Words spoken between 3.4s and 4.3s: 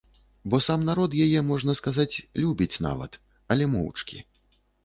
але моўчкі.